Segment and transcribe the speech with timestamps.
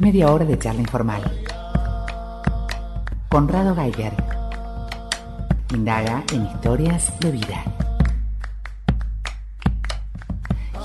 [0.00, 1.20] Media hora de charla informal.
[3.28, 4.14] Conrado Geiger.
[5.74, 7.62] Indaga en historias de vida.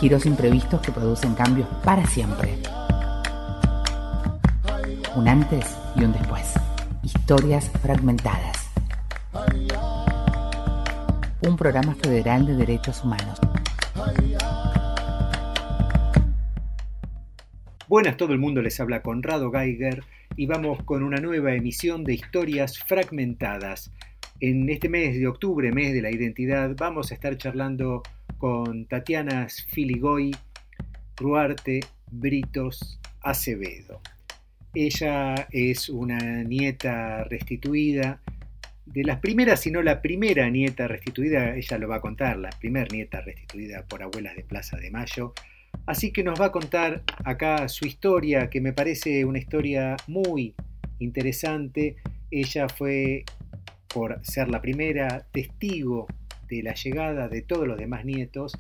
[0.02, 2.62] Giros imprevistos que producen cambios para siempre.
[5.16, 6.54] Un antes y un después.
[7.02, 8.70] Historias fragmentadas.
[11.40, 13.40] Un programa federal de derechos humanos.
[17.96, 20.04] Buenas, todo el mundo les habla Conrado Geiger
[20.36, 23.90] y vamos con una nueva emisión de historias fragmentadas.
[24.42, 28.04] En este mes de octubre, mes de la identidad, vamos a estar charlando
[28.38, 30.36] con Tatiana Filigoy,
[31.16, 34.02] Ruarte, Britos, Acevedo.
[34.74, 38.20] Ella es una nieta restituida,
[38.86, 42.50] de las primeras, si no la primera nieta restituida, ella lo va a contar, la
[42.50, 45.34] primera nieta restituida por abuelas de Plaza de Mayo,
[45.86, 50.56] Así que nos va a contar acá su historia, que me parece una historia muy
[51.00, 51.98] interesante.
[52.32, 53.24] Ella fue,
[53.88, 56.08] por ser la primera, testigo
[56.48, 58.54] de la llegada de todos los demás nietos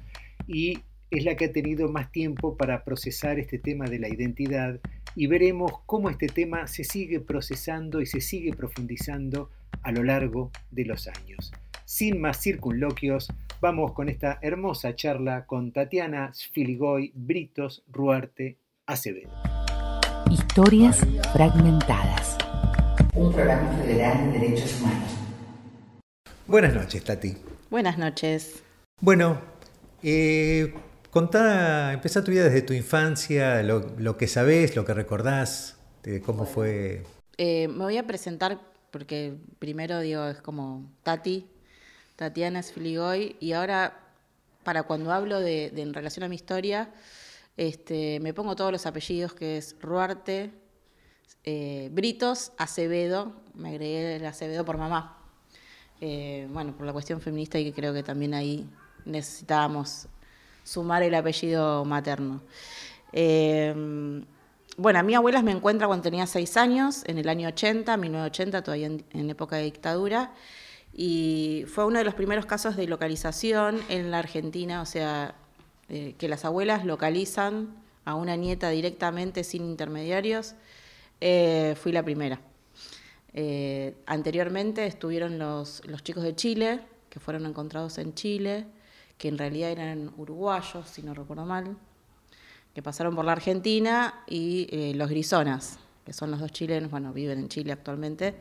[0.48, 0.80] y
[1.12, 4.80] es la que ha tenido más tiempo para procesar este tema de la identidad
[5.16, 9.50] y veremos cómo este tema se sigue procesando y se sigue profundizando
[9.82, 11.52] a lo largo de los años.
[11.88, 13.28] Sin más circunloquios,
[13.62, 19.30] vamos con esta hermosa charla con Tatiana Sfiligoy Britos Ruarte Acevedo.
[20.32, 22.40] Historias fragmentadas.
[23.14, 25.12] Un programa federal de derechos humanos.
[26.48, 27.38] Buenas noches, Tati.
[27.70, 28.64] Buenas noches.
[29.00, 29.40] Bueno,
[30.02, 30.74] eh,
[31.12, 36.48] contá, empezá tu vida desde tu infancia, lo, que sabés, lo que recordás, de cómo
[36.48, 37.04] fue.
[37.38, 41.46] Eh, me voy a presentar porque primero digo, es como Tati,
[42.16, 44.00] Tatiana Sfiligoy, y ahora,
[44.64, 46.90] para cuando hablo de, en relación a mi historia,
[47.58, 50.52] este, me pongo todos los apellidos, que es Ruarte,
[51.44, 55.18] eh, Britos, Acevedo, me agregué el Acevedo por mamá.
[56.02, 58.68] Eh, bueno, por la cuestión feminista y que creo que también ahí
[59.06, 60.08] necesitábamos
[60.64, 62.42] sumar el apellido materno.
[63.14, 63.74] Eh,
[64.78, 68.62] bueno, a mi abuela me encuentra cuando tenía seis años, en el año 80, 1980,
[68.62, 70.34] todavía en época de dictadura,
[70.98, 75.36] y fue uno de los primeros casos de localización en la Argentina, o sea,
[75.90, 77.76] eh, que las abuelas localizan
[78.06, 80.56] a una nieta directamente sin intermediarios.
[81.20, 82.40] Eh, fui la primera.
[83.34, 86.80] Eh, anteriormente estuvieron los, los chicos de Chile,
[87.10, 88.66] que fueron encontrados en Chile,
[89.18, 91.76] que en realidad eran uruguayos, si no recuerdo mal,
[92.74, 97.40] que pasaron por la Argentina, y los grisonas, que son los dos chilenos, bueno, viven
[97.40, 98.36] en Chile actualmente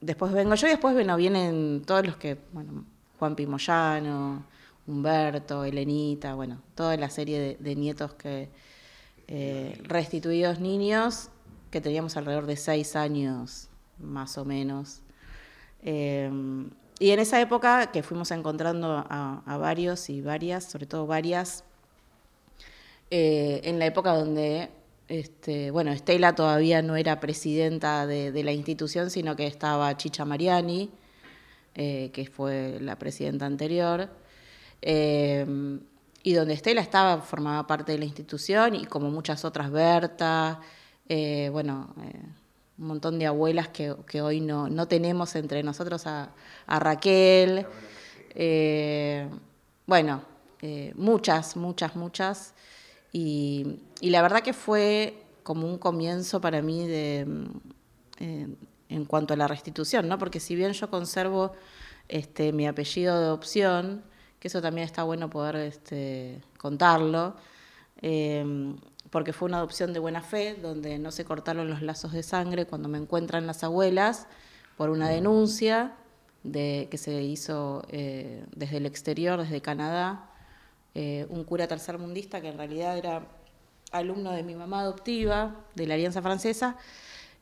[0.00, 2.84] después vengo yo y después vienen todos los que, bueno,
[3.18, 4.44] Juan Pimoyano,
[4.86, 8.48] Humberto, Elenita, bueno, toda la serie de, nietos que
[9.28, 11.30] eh, restituidos niños
[11.70, 13.68] que teníamos alrededor de seis años
[13.98, 15.00] más o menos.
[15.82, 16.30] Eh,
[16.98, 21.64] y en esa época que fuimos encontrando a, varios y varias, sobre todo varias,
[23.10, 24.70] eh, en la época donde
[25.08, 30.90] este, bueno, Estela todavía no era presidenta de, la institución, sino que estaba Chicha Mariani,
[31.76, 34.08] eh, que fue la presidenta anterior,
[34.82, 35.46] eh,
[36.24, 40.60] y donde Estela estaba, formaba parte de la institución, y como muchas otras, Berta,
[41.08, 41.94] eh, bueno,
[42.78, 46.30] un montón de abuelas que, hoy no, tenemos entre nosotros, a
[46.66, 47.64] Raquel,
[49.86, 50.22] bueno,
[50.96, 52.54] muchas, muchas, muchas.
[53.12, 57.26] Y, la verdad que fue como un comienzo para mí de,
[58.18, 58.48] eh,
[58.88, 60.18] en cuanto a la restitución, ¿no?
[60.18, 61.52] porque si bien yo conservo
[62.08, 64.02] este, mi apellido de opción,
[64.38, 67.36] que eso también está bueno poder este, contarlo,
[68.02, 68.74] eh,
[69.10, 72.66] porque fue una adopción de buena fe, donde no se cortaron los lazos de sangre
[72.66, 74.26] cuando me encuentran las abuelas
[74.76, 75.94] por una denuncia
[76.42, 80.30] de, que se hizo eh, desde el exterior, desde Canadá,
[80.98, 83.20] eh, un cura tercermundista que en realidad era
[83.92, 86.78] alumno de mi mamá adoptiva, de la Alianza Francesa,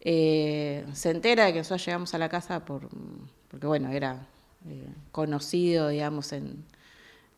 [0.00, 2.88] eh, se entera de que nosotros llegamos a la casa por,
[3.48, 4.26] porque, bueno, era
[4.68, 6.64] eh, conocido, digamos, en,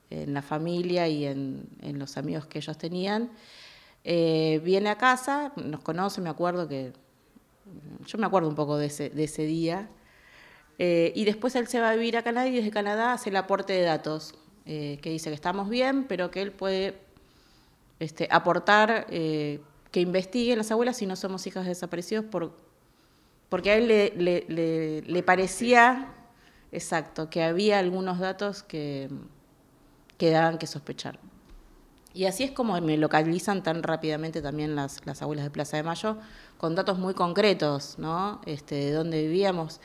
[0.09, 3.31] la familia y en, los amigos que ellos tenían.
[4.03, 6.95] viene a casa, nos conoce, me acuerdo que,
[8.07, 9.91] yo me acuerdo un poco de ese, de ese día,
[10.79, 13.75] y después él se va a vivir a Canadá y desde Canadá hace el aporte
[13.75, 14.35] de datos
[14.67, 16.99] eh, que dice que estamos bien, pero que él puede
[18.01, 19.61] este, aportar, eh,
[19.93, 22.53] que investiguen las abuelas si no somos hijas de desaparecidos, por,
[23.49, 26.13] porque a él le, parecía,
[26.73, 29.09] exacto, que había algunos datos que,
[30.19, 31.21] que daban que sospechar.
[32.13, 35.83] Y así es como me localizan tan rápidamente también las, las abuelas de Plaza de
[35.85, 36.17] Mayo,
[36.59, 38.41] con datos muy concretos, ¿no?
[38.47, 39.81] Este, de dónde vivíamos,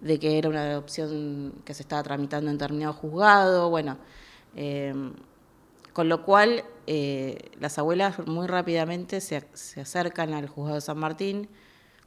[0.00, 3.96] de que era una adopción que se estaba tramitando en determinado juzgado, bueno.
[4.56, 5.12] Em,
[5.92, 9.36] con lo cual, eh, las abuelas muy rápidamente se,
[9.80, 11.48] acercan al juzgado de San Martín,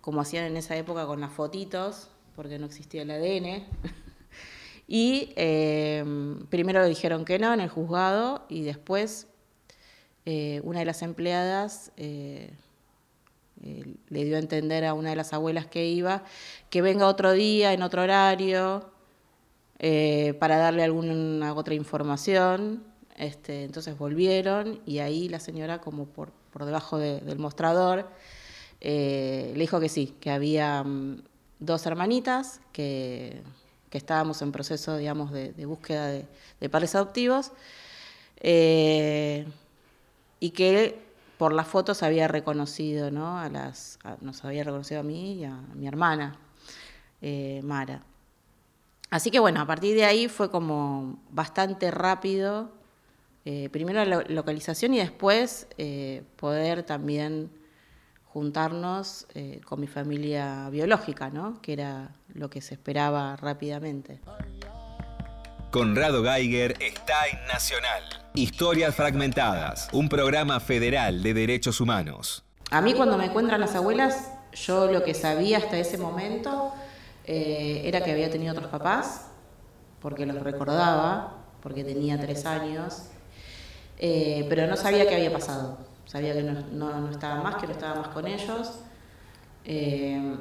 [0.01, 3.66] como hacían en esa época con las fotitos, porque no existía el ADN.
[4.88, 9.28] y em, primero dijeron que no en el juzgado y después
[10.25, 12.52] eh, una de las empleadas eh,
[13.63, 16.24] eh, le dio a entender a una de las abuelas que iba
[16.69, 18.92] que venga otro día, en otro horario,
[20.40, 22.84] para darle alguna otra información.
[23.16, 26.31] Este, entonces volvieron y ahí la señora, como por,
[26.66, 28.10] debajo del mostrador,
[28.81, 31.24] le dijo que sí, que había mm,
[31.60, 33.42] dos hermanitas que,
[33.92, 37.52] estábamos en proceso, digamos, de, búsqueda de, padres adoptivos
[40.40, 41.10] y que
[41.40, 43.40] por las fotos había reconocido, ¿no?
[43.40, 46.36] A las, nos había reconocido a mí y a, mi hermana,
[47.22, 48.04] eh, Mara.
[49.09, 52.71] Así que bueno, a partir de ahí fue como bastante rápido,
[53.45, 57.50] eh, primero la localización y después eh, poder también
[58.25, 59.25] juntarnos
[59.65, 61.59] con mi familia biológica, ¿no?
[61.63, 64.19] que era lo que se esperaba rápidamente.
[65.71, 68.03] Conrado Geiger está en Nacional.
[68.33, 72.44] Historias Fragmentadas, un programa federal de derechos humanos.
[72.71, 76.73] A mí cuando me encuentran las abuelas, yo lo que sabía hasta ese momento
[77.25, 79.27] eh, era que había tenido otros papás,
[80.01, 83.04] porque los recordaba, porque tenía tres años,
[83.98, 85.77] eh, pero no sabía qué había pasado.
[86.06, 88.80] Sabía que no, estaba más, que no estaba más con ellos,
[89.66, 90.36] eh,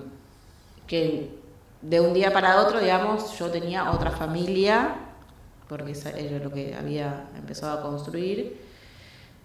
[0.86, 1.38] que
[1.82, 4.96] de un día para otro, digamos, yo tenía otra familia
[5.68, 8.58] porque era lo que había empezado a construir,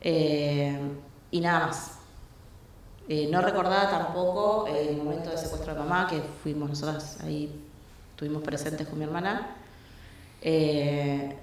[0.01, 2.02] y nada más.
[3.09, 7.51] Eh, no recordaba tampoco el momento del secuestro de mamá, que fuimos nosotras ahí,
[8.11, 9.55] estuvimos presentes con mi hermana,
[10.41, 11.35] eh,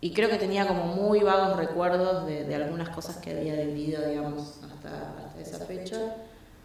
[0.00, 4.60] y creo que tenía como muy vagos recuerdos de, algunas cosas que había vivido, digamos,
[4.64, 5.98] hasta, esa fecha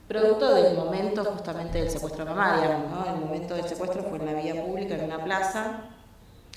[0.07, 3.13] producto del momento justamente del secuestro de mamá, digamos, ¿no?
[3.13, 5.83] El momento del secuestro fue en la vía pública, en una plaza,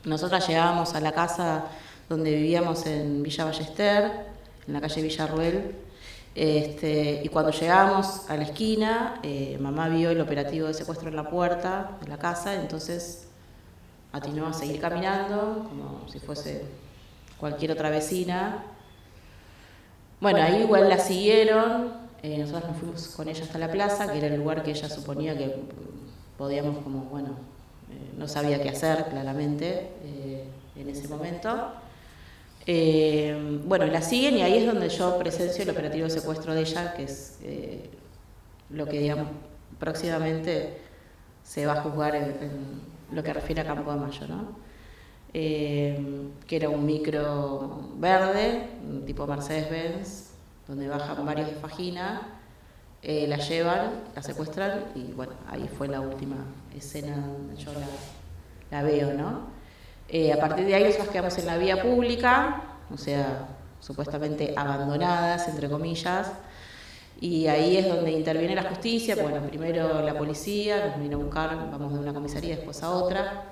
[0.05, 1.67] nosotras llegábamos a la casa
[2.08, 4.26] donde vivíamos en Villa Ballester,
[4.67, 5.76] en la calle Villarruel,
[6.35, 11.15] este, y cuando llegamos a la esquina, eh, mamá vio el operativo de secuestro en
[11.15, 13.29] la puerta de la casa, entonces
[14.13, 16.65] atinó a seguir caminando, como si fuese
[17.39, 18.65] cualquier otra vecina.
[20.21, 21.93] Bueno, ahí igual la siguieron,
[22.23, 24.89] eh, nosotros nos fuimos con ella hasta la plaza, que era el lugar que ella
[24.89, 25.55] suponía que
[26.37, 27.29] podíamos como, bueno,
[27.91, 29.91] eh, no sabía qué hacer claramente
[30.75, 31.73] en ese momento.
[32.66, 36.62] Eh, bueno, la siguen y ahí es donde yo presencio el operativo de secuestro de
[36.62, 37.38] ella, que es
[38.70, 39.28] lo que, digamos,
[39.78, 40.78] próximamente
[41.43, 42.81] se va a juzgar en,
[43.12, 44.64] lo que refiere a Campo de Mayo, ¿no?
[45.32, 48.69] que era un micro verde,
[49.05, 50.31] tipo Mercedes-Benz,
[50.69, 52.34] donde bajan varios de Fajina
[53.06, 56.37] eh, la llevan, la secuestran y bueno, ahí fue la última
[56.75, 57.70] escena donde yo
[58.70, 59.40] la, veo, ¿no?
[60.09, 62.62] Eh, a partir de ahí nosotros quedamos en la vía pública,
[62.93, 63.49] o sea,
[63.81, 66.31] supuestamente abandonadas, entre comillas,
[67.21, 71.71] y ahí es donde interviene la justicia, bueno, primero la policía, nos vino a buscar,
[71.71, 73.45] vamos de una comisaría después a otra,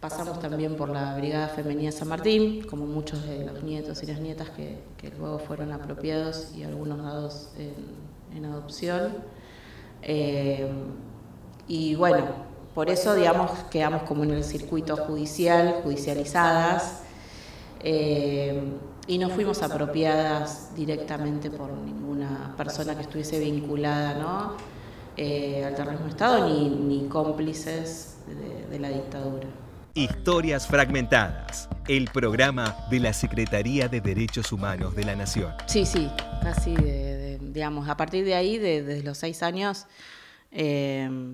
[0.00, 4.20] pasamos también por la Brigada Femenina San Martín, como muchos de los nietos y las
[4.20, 4.78] nietas que,
[5.18, 9.14] luego fueron apropiados y algunos dados en en adopción.
[10.02, 10.68] Eh,
[11.66, 12.26] y bueno,
[12.78, 17.02] por eso, digamos, quedamos como en el circuito judicial, judicializadas,
[17.80, 18.62] eh,
[19.08, 24.52] y no fuimos apropiadas directamente por ninguna persona que estuviese vinculada ¿no?
[25.16, 28.18] Eh, al terrorismo de Estado ni, ni cómplices
[28.70, 29.48] de, la dictadura.
[29.94, 35.52] Historias Fragmentadas, el programa de la Secretaría de Derechos Humanos de la Nación.
[35.66, 36.08] Sí, sí,
[36.44, 39.86] casi de digamos, a partir de ahí, desde los seis años,
[40.52, 41.27] em,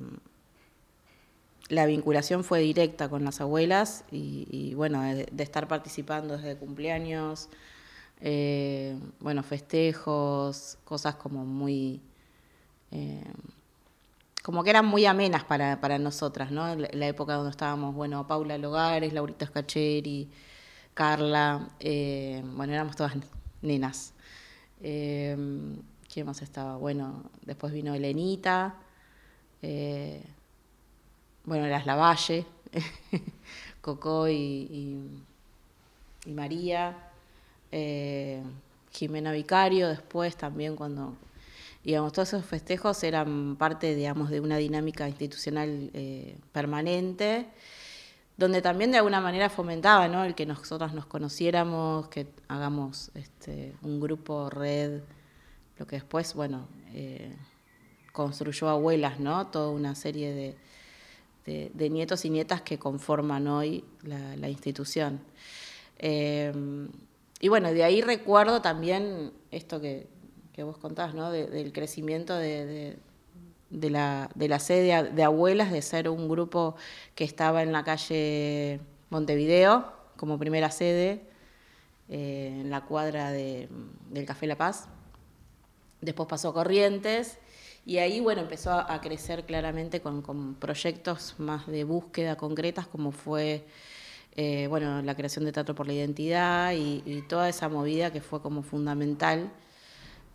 [1.69, 7.49] la vinculación fue directa con las abuelas y, bueno, de, estar participando desde cumpleaños,
[8.21, 12.01] eh, bueno, festejos, cosas como muy...
[12.91, 13.23] Em,
[14.43, 16.75] como que eran muy amenas para, para nosotras, ¿no?
[16.77, 20.29] La, la época donde estábamos, bueno, Paula Logares, Laurita Scacheri,
[20.95, 23.15] Carla, eh, bueno, éramos todas
[23.63, 24.15] nenas.
[24.81, 25.37] Eh,
[26.13, 26.77] ¿Quién más estaba?
[26.77, 28.77] Bueno, después vino Elenita,
[29.61, 30.23] eh,
[31.45, 32.47] bueno, las Lavalle,
[33.81, 34.99] Coco y,
[36.27, 36.97] y, María.
[37.71, 38.43] eh,
[38.95, 41.17] Jimena Vicario después también cuando,
[41.83, 47.47] digamos, todos esos festejos eran parte, digamos, de una dinámica institucional eh, permanente,
[48.37, 50.25] donde también de alguna manera fomentaba, ¿no?
[50.25, 55.03] El que nosotros nos conociéramos, que hagamos este, un grupo, red,
[55.79, 57.35] lo que después, bueno, eh,
[58.13, 59.49] construyó abuelas, ¿no?
[59.49, 60.57] Toda una serie de,
[61.47, 65.21] nietos y nietas que conforman hoy la, institución.
[65.99, 66.53] Eh,
[67.41, 70.07] y bueno, de ahí recuerdo también esto que,
[70.59, 71.31] vos contás, ¿no?
[71.31, 72.97] del crecimiento de,
[73.71, 76.77] la, de la sede de abuelas, de ser un grupo
[77.15, 81.23] que estaba en la calle Montevideo como primera sede,
[82.09, 83.69] eh, en la cuadra del
[84.27, 84.89] Café La Paz.
[86.01, 87.39] Después pasó Corrientes
[87.87, 93.13] y ahí, bueno, empezó a, crecer claramente con, con, proyectos más de búsqueda concretas, como
[93.13, 93.67] fue,
[94.37, 98.41] eh, bueno, la creación de Teatro por la Identidad y, toda esa movida que fue
[98.41, 99.51] como fundamental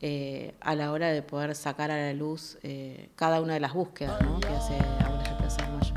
[0.01, 3.73] eh, a la hora de poder sacar a la luz eh, cada una de las
[3.73, 4.39] búsquedas ¿no?
[4.39, 5.93] que hace Aulas de Plaza Mayo.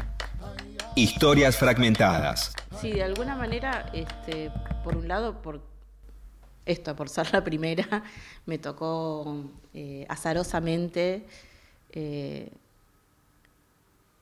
[0.97, 2.55] Historias fragmentadas.
[2.81, 4.51] Sí, de alguna manera, este,
[4.83, 5.72] por un lado, por
[6.67, 8.05] esto, por ser la primera,
[8.47, 11.25] me tocó eh, azarosamente
[11.93, 12.51] eh,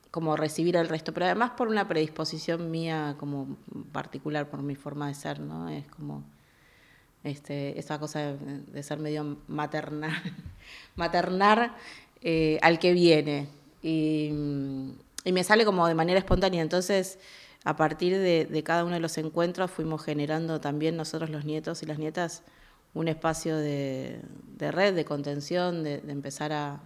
[0.09, 3.57] como recibir al resto, pero además por una predisposición mía como
[3.91, 5.69] particular, por mi forma de ser, ¿no?
[5.69, 6.23] Es como
[7.23, 10.11] este, esa cosa de, ser medio maternal,
[10.95, 11.75] maternar
[12.21, 13.47] eh, al que viene.
[13.81, 14.31] Y,
[15.23, 17.19] y me sale como de manera espontánea, entonces
[17.63, 21.85] a partir de, cada uno de los encuentros fuimos generando también nosotros los nietos y
[21.85, 22.43] las nietas
[22.93, 24.21] un espacio de,
[24.59, 26.79] red, de contención, de, empezar a,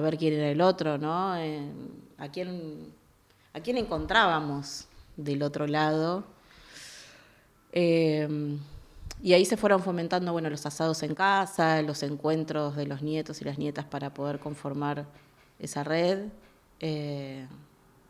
[0.00, 1.32] ver quién era el otro, ¿no?
[1.32, 2.92] A, quién,
[3.54, 6.24] encontrábamos del otro lado.
[7.72, 8.58] Eh,
[9.22, 13.40] y ahí se fueron fomentando bueno, los asados en casa, los encuentros de los nietos
[13.40, 15.06] y las nietas para poder conformar
[15.60, 16.26] esa red.
[16.80, 17.46] Eh,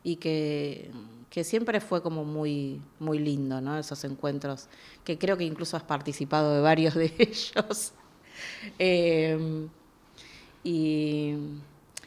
[0.03, 0.91] y que
[1.33, 3.79] que siempre fue como muy, muy lindo, ¿no?
[3.79, 4.69] Esos encuentros,
[5.03, 7.95] que creo que incluso has participado de varios de ellos.
[8.79, 9.71] Em,
[10.63, 11.35] y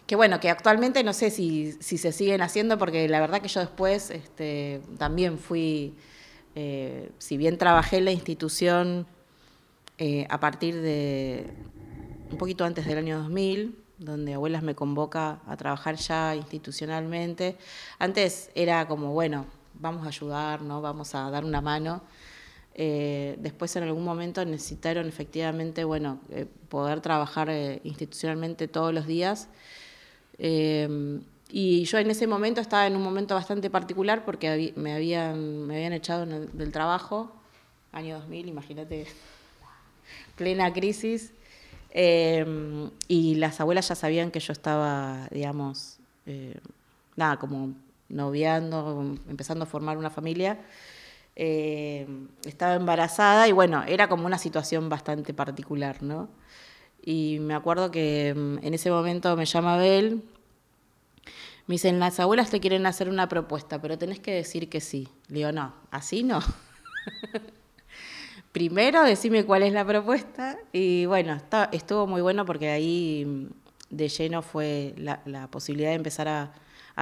[0.06, 3.62] que bueno, que actualmente no sé si, se siguen haciendo, porque la verdad que yo
[3.62, 5.96] después este, también fui,
[6.54, 9.08] eh, si bien trabajé en la institución
[9.98, 11.48] eh, a partir de
[12.30, 17.58] un poquito antes del año 2000, donde Abuelas me convoca a trabajar ya institucionalmente.
[18.00, 19.46] Antes era como, bueno,
[19.80, 20.82] vamos a ayudar, ¿no?
[20.82, 22.02] vamos a dar una mano.
[22.78, 29.08] Eh, después en algún momento necesitaron efectivamente, bueno, eh, poder trabajar eh, institucionalmente todos los
[29.08, 29.48] días.
[31.50, 35.76] y yo en ese momento estaba en un momento bastante particular porque me habían, me
[35.76, 37.32] habían echado del trabajo,
[37.94, 39.08] año 2000, imagínate,
[40.36, 41.32] plena crisis.
[41.98, 46.60] Em, y las abuelas ya sabían que yo estaba, digamos, eh,
[47.16, 47.74] nada, como
[48.10, 50.60] noviando, empezando a formar una familia.
[51.38, 56.28] Em, estaba embarazada y bueno, era como una situación bastante particular, ¿no?
[57.02, 60.24] Y me acuerdo que em, en ese momento me llama Abel,
[61.68, 65.08] me dicen, las abuelas te quieren hacer una propuesta, pero tenés que decir que sí.
[65.30, 66.40] Le digo, no, así no.
[68.56, 71.38] primero decime cuál es la propuesta y bueno,
[71.74, 73.48] estuvo muy bueno porque ahí mm,
[73.90, 76.54] de lleno fue la, posibilidad de empezar a,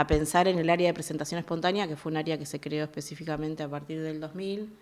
[0.08, 3.62] pensar en el área de presentación espontánea, que fue un área que se creó específicamente
[3.62, 4.74] a partir del 2000,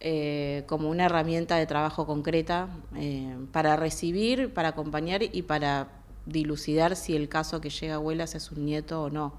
[0.00, 5.88] eh, como una herramienta de trabajo concreta eh, para recibir, para acompañar y para
[6.24, 9.34] dilucidar si el caso que llega a abuelas es un nieto o no.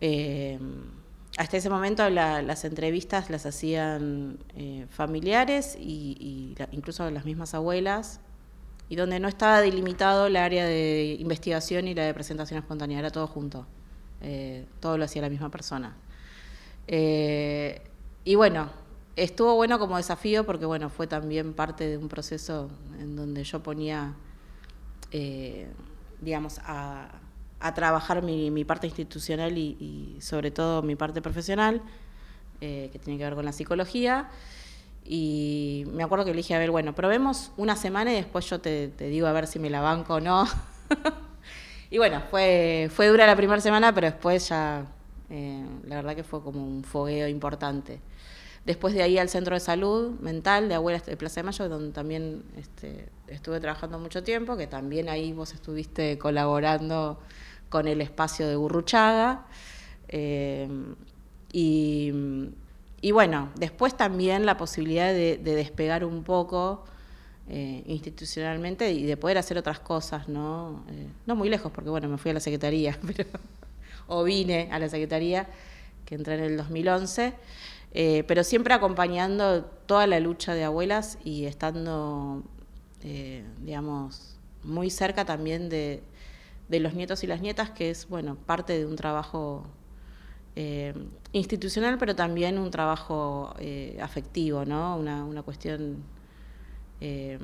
[0.00, 0.58] Eh,
[1.36, 8.20] hasta ese momento las entrevistas las hacían eh, familiares y, incluso las mismas abuelas,
[8.88, 13.10] y donde no estaba delimitado el área de investigación y la de presentación espontánea, era
[13.10, 13.66] todo junto,
[14.22, 15.94] eh, todo lo hacía la misma persona.
[16.86, 17.82] Eh,
[18.24, 18.70] y bueno,
[19.16, 23.62] estuvo bueno como desafío porque bueno, fue también parte de un proceso en donde yo
[23.62, 24.14] ponía,
[26.20, 27.10] digamos, a
[27.66, 31.82] a trabajar mi, parte institucional y, sobre todo mi parte profesional,
[32.60, 34.28] eh, que tiene que ver con la psicología.
[35.04, 38.60] Y me acuerdo que le dije, a ver, bueno, probemos una semana y después yo
[38.60, 40.46] te, digo a ver si me la banco o no.
[41.90, 44.86] y bueno, fue, fue dura la primera semana, pero después ya,
[45.30, 48.00] eh, la verdad que fue como un fogueo importante.
[48.66, 51.92] Después de ahí al Centro de Salud Mental de Abuelas de Plaza de Mayo, donde
[51.92, 57.20] también este, estuve trabajando mucho tiempo, que también ahí vos estuviste colaborando
[57.68, 59.46] con el espacio de Burruchaga.
[60.08, 60.68] Eh,
[61.52, 62.12] y,
[63.00, 66.84] y bueno, después también la posibilidad de, despegar un poco
[67.48, 70.82] eh, institucionalmente y de poder hacer otras cosas, ¿no?
[70.90, 73.28] Eh, no muy lejos, porque bueno, me fui a la Secretaría, pero,
[74.08, 75.46] o vine a la Secretaría,
[76.04, 77.34] que entré en el 2011,
[77.92, 82.42] eh, pero siempre acompañando toda la lucha de abuelas y estando,
[83.60, 86.02] digamos, muy cerca también de,
[86.68, 89.66] de los nietos y las nietas, que es, bueno, parte de un trabajo
[90.58, 90.94] eh,
[91.32, 94.96] institucional, pero también un trabajo eh, afectivo, ¿no?
[94.96, 96.02] Una, cuestión
[97.00, 97.38] eh,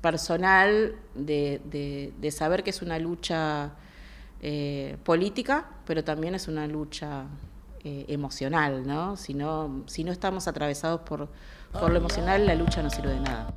[0.00, 3.72] personal de, saber que es una lucha
[5.04, 7.24] política, pero también es una lucha
[7.82, 9.16] emocional, ¿no?
[9.16, 9.84] Si, ¿no?
[9.86, 11.30] si no estamos atravesados por,
[11.72, 13.54] por lo emocional, la lucha no sirve de nada.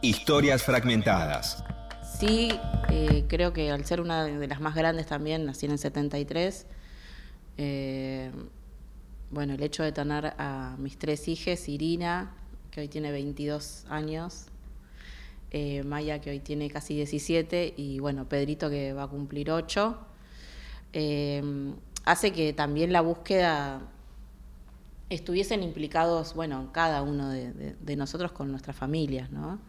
[0.00, 1.62] Historias fragmentadas.
[2.18, 2.50] Sí,
[3.28, 6.66] creo que al ser una de las más grandes también, nací en el 73,
[7.58, 8.32] eh,
[9.30, 12.34] bueno, el hecho de tener a mis tres hijas, Irina,
[12.72, 14.46] que hoy tiene 22 años,
[15.52, 19.98] eh, Maya, que hoy tiene casi 17, y bueno, Pedrito, que va a cumplir 8,
[20.94, 21.72] eh,
[22.04, 23.82] hace que también la búsqueda
[25.08, 29.60] estuviesen implicados, bueno, cada uno de, nosotros con nuestras familias, ¿no?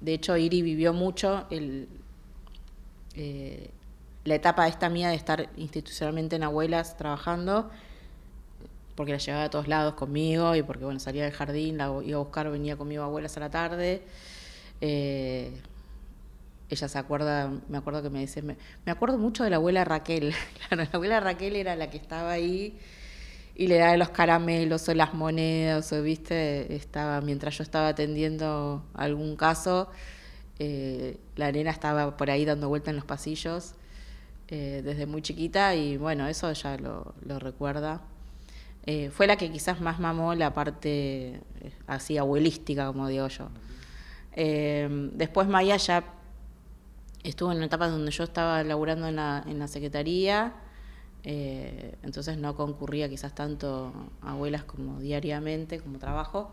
[0.00, 1.88] De hecho, Iri vivió mucho el,
[4.24, 7.70] la etapa esta mía de estar institucionalmente en abuelas trabajando,
[8.94, 12.16] porque la llevaba a todos lados conmigo y porque bueno, salía del jardín, la iba
[12.16, 14.02] a buscar, venía conmigo abuelas a la tarde.
[14.80, 15.52] Eh,
[16.70, 20.34] ella se acuerda, me acuerdo que me dice, me, acuerdo mucho de la abuela Raquel.
[20.70, 22.78] la abuela Raquel era la que estaba ahí
[23.58, 28.84] y le daba los caramelos o las monedas, o viste, estaba, mientras yo estaba atendiendo
[28.94, 29.90] algún caso,
[30.60, 33.74] eh, la nena estaba por ahí dando vuelta en los pasillos
[34.46, 38.00] eh, desde muy chiquita y bueno, eso ya lo, recuerda.
[38.86, 41.40] Eh, fue la que quizás más mamó la parte
[41.88, 43.48] así abuelística, como digo yo.
[44.36, 46.04] después Maya ya
[47.24, 50.54] estuvo en una etapa donde yo estaba laburando en la, en la secretaría,
[51.24, 56.52] entonces no concurría quizás tanto a abuelas como diariamente, como trabajo.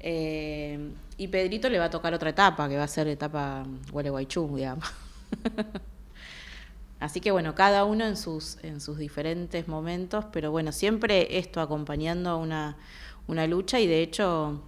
[0.00, 4.56] y Pedrito le va a tocar otra etapa, que va a ser etapa Huele Guaychú,
[4.56, 4.84] digamos.
[7.02, 11.60] Así que bueno, cada uno en sus, en sus diferentes momentos, pero bueno, siempre esto
[11.60, 12.76] acompañando una,
[13.26, 14.62] una lucha y de hecho,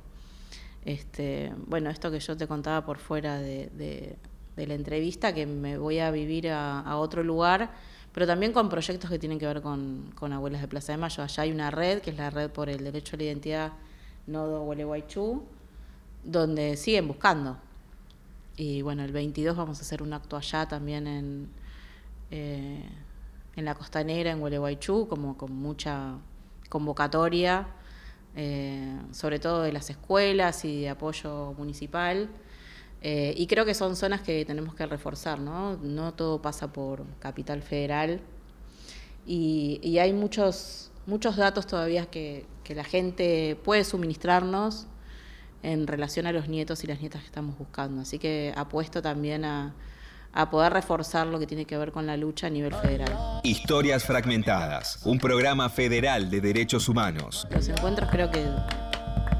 [0.84, 4.16] este, bueno, esto que yo te contaba por fuera de,
[4.56, 7.70] la entrevista, que me voy a vivir a, otro lugar,
[8.14, 11.22] pero también con proyectos que tienen que ver con, Abuelas de Plaza de Mayo.
[11.22, 13.72] Allá hay una red, que es la red por el derecho a la identidad
[14.26, 15.42] Nodo Gualeguaychú,
[16.22, 17.58] donde siguen buscando.
[18.56, 21.50] Y bueno, el 22 vamos a hacer un acto allá también en
[22.30, 22.82] eh,
[23.56, 26.14] en la costanera, en Gualeguaychú, como con mucha
[26.68, 27.68] convocatoria,
[28.34, 32.28] eh, sobre todo de las escuelas y de apoyo municipal.
[33.06, 35.76] Eh, y creo que son zonas que tenemos que reforzar, ¿no?
[35.76, 38.22] No todo pasa por Capital Federal.
[39.26, 44.86] Y, hay muchos, muchos datos todavía que, que, la gente puede suministrarnos
[45.62, 48.00] en relación a los nietos y las nietas que estamos buscando.
[48.00, 49.74] Así que apuesto también a,
[50.32, 53.40] a poder reforzar lo que tiene que ver con la lucha a nivel federal.
[53.42, 57.46] Historias Fragmentadas, un programa federal de derechos humanos.
[57.50, 58.46] Los encuentros creo que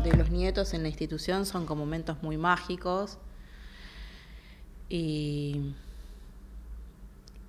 [0.03, 3.17] de los nietos en la institución son como momentos muy mágicos
[4.89, 5.75] y,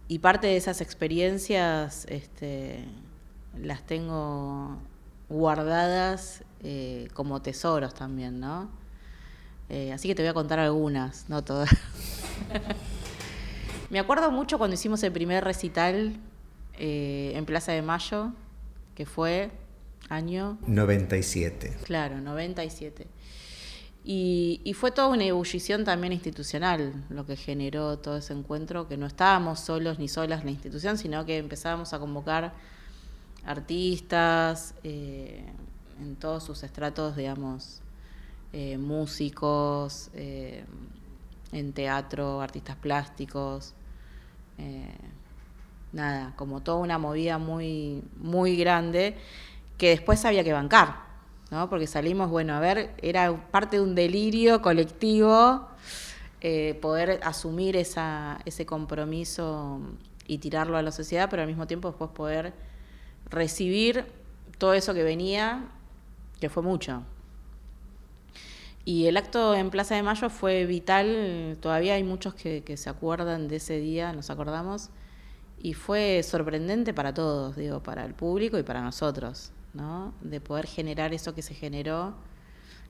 [0.07, 2.85] y parte de esas experiencias este,
[3.61, 4.77] las tengo
[5.29, 8.69] guardadas eh, como tesoros también, ¿no?
[9.69, 11.69] Eh, así que te voy a contar algunas, no todas.
[13.89, 16.15] Me acuerdo mucho cuando hicimos el primer recital
[16.77, 18.31] eh, en Plaza de Mayo,
[18.95, 19.51] que fue
[20.09, 20.57] año...
[20.67, 21.77] 97.
[21.83, 23.07] Claro, 97.
[24.07, 29.07] Y, fue toda una ebullición también institucional lo que generó todo ese encuentro, que no
[29.07, 32.53] estábamos solos ni solas en la institución, sino que empezábamos a convocar
[33.45, 35.43] artistas eh,
[35.99, 37.81] en todos sus estratos, digamos,
[38.53, 40.11] eh, músicos,
[41.51, 43.73] en teatro, artistas plásticos,
[44.57, 44.93] eh,
[45.93, 49.17] nada, como toda una movida muy, muy grande
[49.77, 51.04] que después había que bancar,
[51.51, 51.69] ¿no?
[51.69, 55.67] Porque salimos, bueno, a ver, era parte de un delirio colectivo
[56.41, 59.79] eh, poder asumir esa, ese compromiso
[60.27, 62.53] y tirarlo a la sociedad, pero al mismo tiempo después poder
[63.29, 64.05] recibir
[64.57, 65.65] todo eso que venía,
[66.39, 67.03] que fue mucho.
[68.83, 73.47] Y el acto en Plaza de Mayo fue vital, todavía hay muchos que, se acuerdan
[73.47, 74.91] de ese día, nos acordamos,
[75.59, 80.13] y fue sorprendente para todos, digo, para el público y para nosotros, ¿no?
[80.21, 82.15] De poder generar eso que se generó,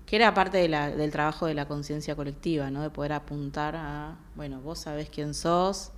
[0.06, 2.82] que era parte del trabajo de la conciencia colectiva, ¿no?
[2.82, 5.92] De poder apuntar a, bueno, vos sabés quién sos,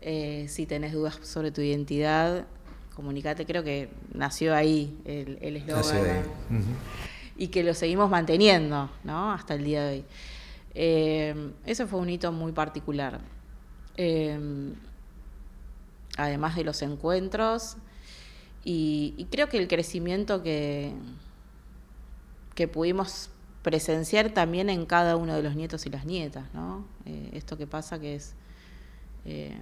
[0.00, 2.46] eh, si tenés dudas sobre tu identidad,
[2.94, 6.24] comunicate, creo que nació ahí el eslogan.
[7.36, 9.32] Y que lo seguimos manteniendo, ¿no?
[9.32, 10.04] Hasta el día de hoy.
[10.74, 13.20] Eh, eso fue un hito muy particular.
[13.98, 14.72] Eh,
[16.16, 17.76] además de los encuentros.
[18.68, 20.92] Y, creo que el crecimiento que,
[22.56, 23.30] que pudimos
[23.62, 26.84] presenciar también en cada uno de los nietos y las nietas, ¿no?
[27.04, 28.34] Eh, esto que pasa que es
[29.24, 29.56] eh,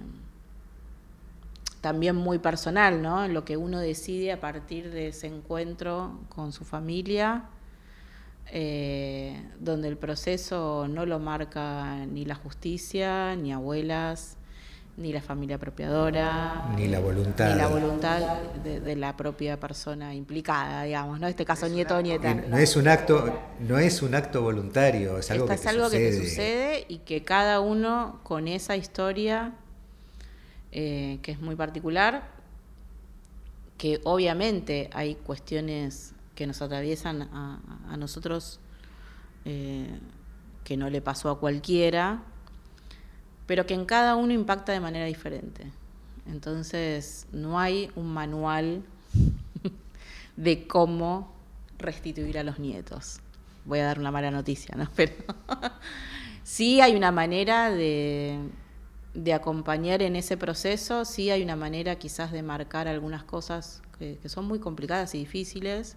[1.81, 3.27] también muy personal, ¿no?
[3.27, 7.43] Lo que uno decide a partir de ese encuentro con su familia,
[8.51, 14.37] eh, donde el proceso no lo marca ni la justicia, ni abuelas,
[14.97, 20.83] ni la familia apropiadora, ni la voluntad, ni la voluntad de, la propia persona implicada,
[20.83, 21.27] digamos, ¿no?
[21.27, 22.33] Este caso nieto o nieta.
[22.33, 26.13] No es un acto, no es un acto voluntario, es algo, que, es algo que
[26.13, 29.53] sucede y que cada uno con esa historia
[30.71, 32.29] eh, que es muy particular,
[33.77, 38.61] que obviamente hay cuestiones que nos atraviesan a, nosotros
[39.43, 39.99] eh,
[40.63, 42.23] que no le pasó a cualquiera
[43.45, 45.71] pero que en cada uno impacta de manera diferente.
[46.27, 48.83] Entonces, no hay un manual
[50.35, 51.31] de cómo
[51.77, 53.19] restituir a los nietos.
[53.65, 54.89] Voy a dar una mala noticia, ¿no?
[54.95, 55.13] Pero
[56.43, 58.39] sí hay una manera de,
[59.33, 64.45] acompañar en ese proceso, sí hay una manera quizás de marcar algunas cosas que, son
[64.45, 65.95] muy complicadas y difíciles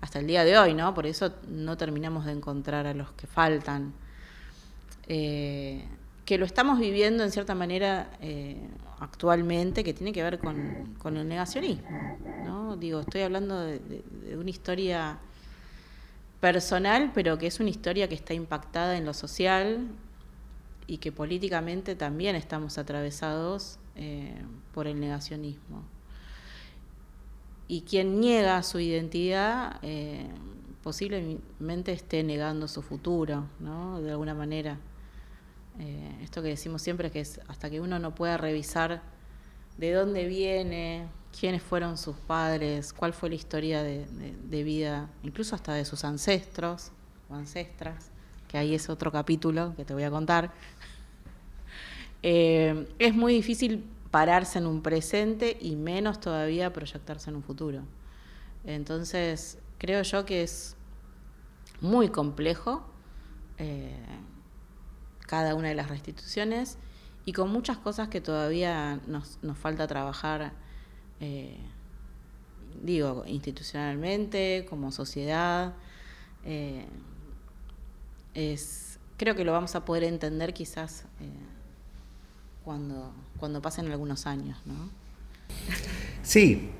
[0.00, 0.94] hasta el día de hoy, ¿no?
[0.94, 3.92] Por eso no terminamos de encontrar a los que faltan.
[5.08, 5.84] Eh,
[6.30, 8.56] que lo estamos viviendo en cierta manera eh,
[9.00, 11.88] actualmente, que tiene que ver con, el negacionismo.
[12.44, 12.76] ¿no?
[12.76, 13.80] Digo, estoy hablando de,
[14.38, 15.18] una historia
[16.38, 19.88] personal, pero que es una historia que está impactada en lo social
[20.86, 24.40] y que políticamente también estamos atravesados eh,
[24.72, 25.82] por el negacionismo.
[27.66, 30.28] Y quien niega su identidad eh,
[30.84, 34.00] posiblemente esté negando su futuro, ¿no?
[34.00, 34.78] de alguna manera.
[35.80, 39.00] Eh, esto que decimos siempre que es hasta que uno no pueda revisar
[39.78, 45.72] de dónde viene, quiénes fueron sus padres, cuál fue la historia de, vida, incluso hasta
[45.72, 46.92] de sus ancestros
[47.30, 48.10] o ancestras,
[48.46, 50.52] que ahí es otro capítulo que te voy a contar.
[52.22, 57.80] Eh, es muy difícil pararse en un presente y menos todavía proyectarse en un futuro.
[58.66, 60.76] Entonces, creo yo que es
[61.80, 62.84] muy complejo.
[63.56, 63.96] Eh,
[65.30, 66.76] cada una de las restituciones
[67.24, 70.50] y con muchas cosas que todavía nos, nos falta trabajar,
[71.20, 71.56] eh,
[72.82, 75.74] digo, institucionalmente, como sociedad.
[76.44, 76.84] Eh,
[78.34, 81.28] es, creo que lo vamos a poder entender quizás eh,
[82.64, 84.90] cuando, cuando pasen algunos años, ¿no?
[86.24, 86.70] Sí,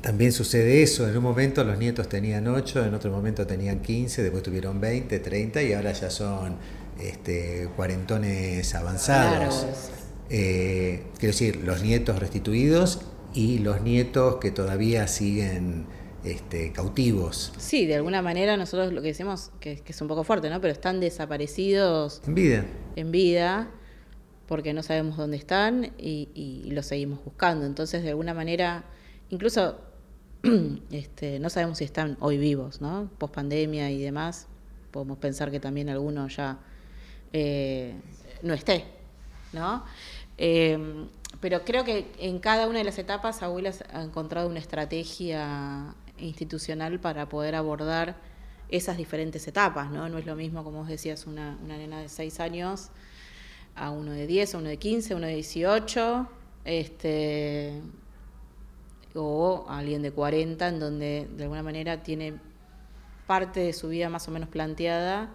[0.00, 1.06] también sucede eso.
[1.06, 5.18] En un momento los nietos tenían 8, en otro momento tenían 15, después tuvieron 20,
[5.18, 6.56] 30 y ahora ya son
[7.00, 9.66] este, cuarentones avanzados.
[10.28, 13.00] Eh, quiero decir, los nietos restituidos
[13.34, 15.86] y los nietos que todavía siguen
[16.24, 17.52] este, cautivos.
[17.58, 20.60] Sí, de alguna manera nosotros lo que decimos, que, es un poco fuerte, ¿no?
[20.60, 22.22] Pero están desaparecidos.
[22.26, 22.64] En vida.
[22.96, 23.70] En vida,
[24.46, 27.66] porque no sabemos dónde están y, y los seguimos buscando.
[27.66, 28.84] Entonces, de alguna manera,
[29.30, 29.78] incluso
[30.90, 33.10] este, no sabemos si están hoy vivos, ¿no?
[33.18, 34.48] Post pandemia y demás.
[34.90, 36.58] Podemos pensar que también algunos ya
[37.32, 37.94] eh,
[38.42, 38.84] no esté,
[39.52, 39.84] ¿no?
[40.38, 41.06] Eh,
[41.40, 46.98] pero creo que en cada una de las etapas Abuelas ha encontrado una estrategia institucional
[46.98, 48.16] para poder abordar
[48.68, 50.08] esas diferentes etapas, ¿no?
[50.08, 52.90] No es lo mismo, como vos decías, una, una nena de 6 años
[53.74, 56.28] a uno de 10, a uno de 15, a uno de 18,
[56.64, 57.80] este,
[59.14, 62.34] o a alguien de 40, en donde de alguna manera tiene
[63.26, 65.30] parte de su vida más o menos planteada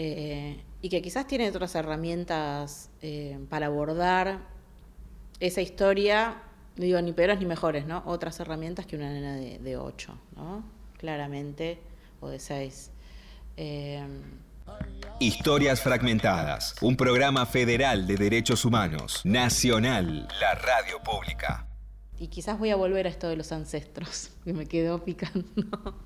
[0.00, 4.38] eh, y que quizás tiene otras herramientas eh, para abordar
[5.40, 6.36] esa historia,
[6.76, 8.04] digo ni peores ni mejores, ¿no?
[8.06, 10.62] Otras herramientas que una nena de, de 8, ¿no?
[10.98, 11.80] Claramente,
[12.20, 12.92] o de 6.
[13.56, 14.06] Eh,
[15.18, 21.66] Historias Fragmentadas, un programa federal de derechos humanos, nacional, la radio pública.
[22.20, 25.42] Y quizás voy a volver a esto de los ancestros, que me quedó picando.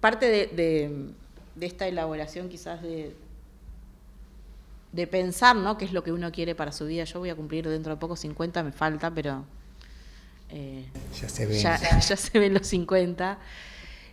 [0.00, 1.14] parte de, de
[1.60, 3.14] esta elaboración quizás de,
[4.92, 5.78] de pensar, ¿no?
[5.78, 7.04] ¿Qué es lo que uno quiere para su vida?
[7.04, 9.44] Yo voy a cumplir dentro de poco 50, me falta, pero...
[10.50, 10.84] Eh,
[11.20, 11.62] ya se ven.
[11.62, 13.38] Ya, se ven los 50.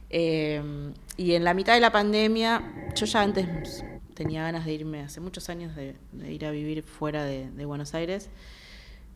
[0.09, 5.01] Eh, y en la mitad de la pandemia, yo ya antes tenía ganas de irme,
[5.01, 5.95] hace muchos años, de,
[6.29, 8.29] ir a vivir fuera de, Buenos Aires,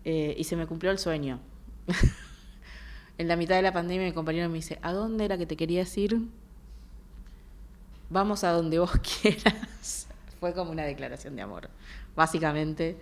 [0.06, 1.40] eh, y se me cumplió el sueño.
[3.18, 5.56] en la mitad de la pandemia mi compañero me dice, ¿a dónde era que te
[5.56, 6.22] querías ir?
[8.14, 10.08] Vamos a donde vos quieras
[10.40, 11.70] fue como una declaración de amor,
[12.16, 12.98] básicamente.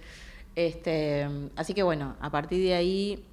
[0.56, 3.26] Este, así que bueno, a partir de ahí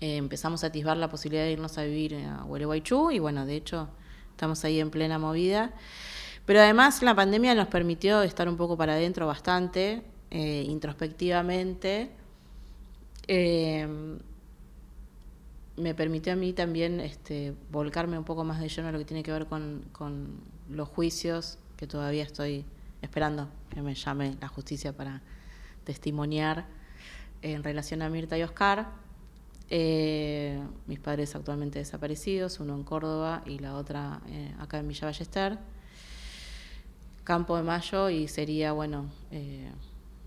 [0.00, 3.56] eh, empezamos a atisbar la posibilidad de irnos a vivir a Gualeguaychú y bueno, de
[3.56, 3.88] hecho
[4.32, 5.72] estamos ahí en plena movida.
[6.44, 12.10] Pero además la pandemia nos permitió estar un poco para adentro bastante, eh, introspectivamente.
[13.28, 13.88] Eh,
[15.80, 19.04] me permitió a mí también este, volcarme un poco más de lleno a lo que
[19.04, 22.64] tiene que ver con, con los juicios, que todavía estoy
[23.02, 25.22] esperando que me llame la justicia para
[25.84, 26.66] testimoniar
[27.42, 28.88] en relación a Mirta y Oscar.
[29.72, 35.06] Eh, mis padres actualmente desaparecidos, uno en Córdoba y la otra eh, acá en Villa
[35.06, 35.58] Ballester.
[37.24, 39.70] Campo de Mayo y sería, bueno, eh,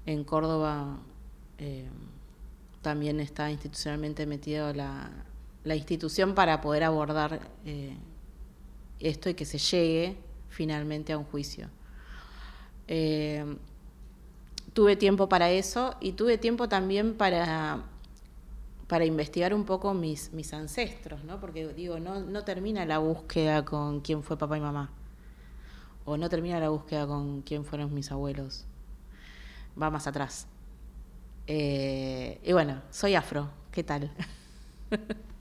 [0.05, 0.97] en Córdoba
[2.81, 5.09] también está institucionalmente metido la,
[5.63, 7.39] la institución para poder abordar
[8.99, 10.17] esto y que se llegue
[10.49, 11.69] finalmente a un juicio.
[12.87, 13.57] Eh,
[14.73, 17.83] tuve tiempo para eso y tuve tiempo también para,
[18.87, 21.39] para investigar un poco mis, mis ancestros, ¿no?
[21.39, 24.91] Porque digo, no, no termina la búsqueda con quién fue papá y mamá.
[26.05, 28.65] O no termina la búsqueda con quién fueron mis abuelos.
[29.81, 30.47] Va más atrás.
[31.47, 34.11] Eh, y bueno, soy afro, ¿qué tal?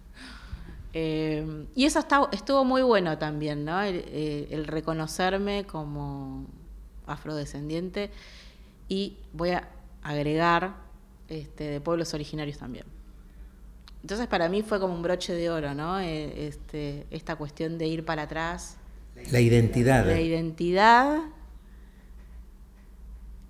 [0.94, 3.80] Eh, y eso estuvo muy bueno también, ¿no?
[3.82, 6.46] el reconocerme como
[7.06, 8.10] afrodescendiente
[8.88, 9.68] y voy a
[10.02, 10.74] agregar
[11.28, 12.84] este, de pueblos originarios también.
[14.02, 16.00] Entonces para mí fue como un broche de oro, ¿no?
[16.00, 18.76] Eh, este, esta cuestión de ir para atrás.
[19.30, 20.04] La identidad.
[20.04, 21.20] La identidad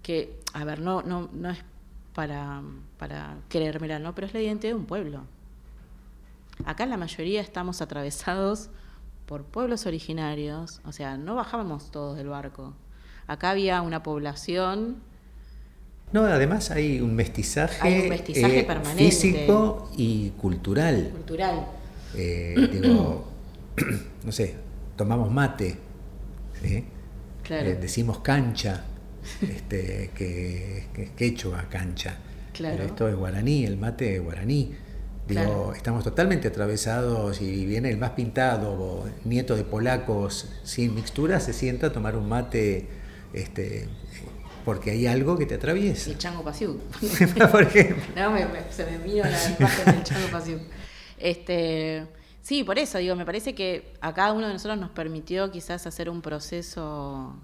[0.02, 1.58] que, a ver, no, no, no es
[2.14, 2.62] para,
[2.98, 4.14] para creérmela, ¿no?
[4.14, 5.24] Pero es la identidad de un pueblo.
[6.64, 8.70] Acá la mayoría estamos atravesados
[9.26, 12.74] por pueblos originarios, o sea, no bajábamos todos del barco.
[13.26, 14.96] Acá había una población.
[16.12, 18.24] No, además hay un mestizaje, eh,
[18.96, 21.10] físico y cultural.
[21.12, 21.66] Cultural.
[22.14, 23.24] Eh, digo,
[24.24, 24.54] no sé,
[24.96, 25.78] tomamos mate,
[26.62, 26.84] eh,
[27.80, 28.84] decimos cancha,
[29.40, 32.18] este, que, que es quechua, cancha.
[32.52, 34.74] Pero esto es guaraní, el mate es guaraní.
[35.26, 41.52] Digo, estamos totalmente atravesados y viene el más pintado, nieto de polacos sin mixtura, se
[41.52, 42.88] sienta a tomar un mate
[43.32, 43.88] este,
[44.64, 46.10] porque hay algo que te atraviesa.
[46.10, 46.80] El chango pasiu.
[47.52, 48.04] Por ejemplo.
[48.16, 48.36] No,
[48.70, 50.58] se me vino la imagen del chango pasiu.
[51.18, 52.06] Este,
[52.40, 55.86] sí, por eso digo, me parece que a cada uno de nosotros nos permitió quizás
[55.86, 57.36] hacer un proceso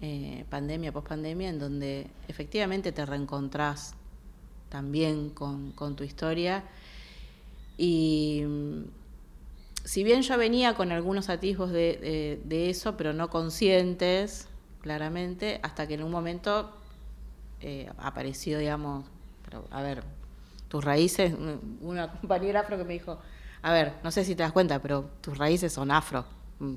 [0.00, 3.94] eh, pandemia, post-pandemia, en donde efectivamente te reencontrás
[4.70, 6.64] también con, tu historia.
[7.76, 8.44] Y
[9.84, 14.48] si bien yo venía con algunos atisbos de, de eso, pero no conscientes,
[14.80, 16.70] claramente, hasta que en un momento
[17.60, 19.04] eh, apareció, digamos,
[19.44, 20.02] pero, a ver,
[20.68, 21.34] tus raíces,
[21.80, 23.18] una compañera afro que me dijo,
[23.62, 26.24] a ver, no sé si te das cuenta, pero tus raíces son afro.
[26.58, 26.76] Mm.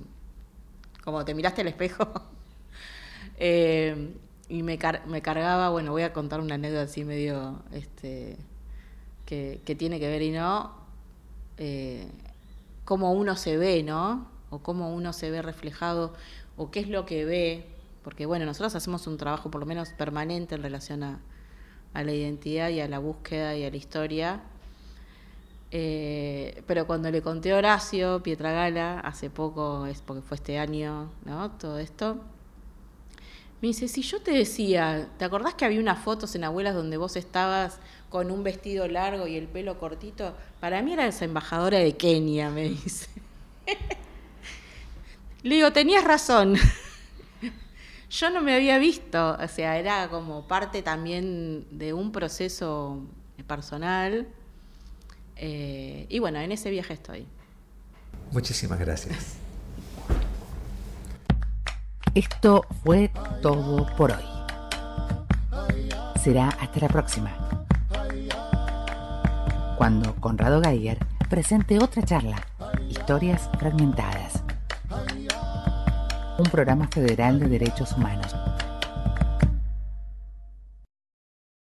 [1.03, 2.07] Como te miraste al espejo.
[3.37, 4.13] Eh,
[4.49, 4.77] y me,
[5.07, 8.37] me cargaba, bueno, voy a contar una anécdota así medio, este,
[9.25, 10.71] que, tiene que ver y no,
[11.57, 12.07] eh,
[12.85, 14.27] cómo uno se ve, ¿no?
[14.49, 16.13] O cómo uno se ve reflejado,
[16.57, 19.89] o qué es lo que ve porque bueno, nosotros hacemos un trabajo por lo menos
[19.93, 21.21] permanente en relación a,
[21.93, 24.41] la identidad y a la búsqueda y a la historia.
[25.71, 31.11] Eh, pero cuando le conté a Horacio Pietragala, hace poco, es porque fue este año,
[31.25, 31.51] ¿no?
[31.51, 32.19] Todo esto,
[33.63, 36.97] me dice, si yo te decía, ¿te acordás que había unas fotos en Abuelas donde
[36.97, 40.35] vos estabas con un vestido largo y el pelo cortito?
[40.59, 43.07] Para mí era esa embajadora de Kenia, me dice.
[45.43, 46.57] Le digo, tenías razón.
[48.09, 52.99] Yo no me había visto, o sea, era como parte también de un proceso
[53.47, 54.27] personal.
[55.37, 57.25] Eh, y bueno, en ese viaje estoy.
[58.29, 59.37] Muchísimas gracias.
[62.15, 64.25] Esto fue todo por hoy.
[66.21, 67.31] Será hasta la próxima.
[69.77, 70.99] Cuando Conrado Geiger
[71.29, 72.35] presente otra charla,
[72.89, 74.43] Historias Fragmentadas
[76.37, 78.35] un programa federal de derechos humanos